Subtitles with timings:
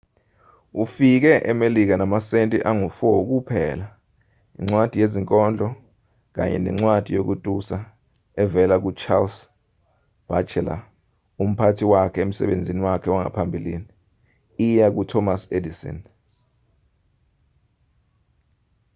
[0.83, 3.87] ufike emelika enamasenti angu-4 kuphela
[4.59, 5.67] incwadi yezinkondlo
[6.35, 7.77] kanye nencwadi yokutusa
[8.43, 9.35] evela ku-charles
[10.29, 10.79] batchelor
[11.43, 13.71] umphathi wakhe wasemsebenzini wakhe wangaphambili
[14.67, 15.97] iya kuthomas edison